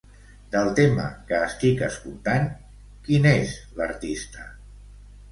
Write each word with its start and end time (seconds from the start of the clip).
Del 0.53 0.67
tema 0.77 1.03
que 1.31 1.41
estic 1.47 1.83
escoltant, 1.87 2.47
qui 3.09 3.19
n'és 3.25 3.53
l'artista? 3.81 4.47